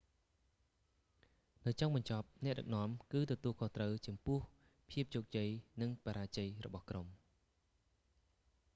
[1.67, 4.39] នៅចុងបញ្ចប់ អ្នកដឹកនាំគឺទទួលខុសត្រូវចំពោះ
[4.89, 5.49] ភាពជោគជ័យ
[5.81, 7.07] និងបរាជ័យរបស់ក្រុម